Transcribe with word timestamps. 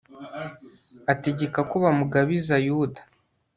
ategeka 1.13 1.59
ko 1.69 1.75
bamugabiza 1.83 2.55
yuda 2.65 3.01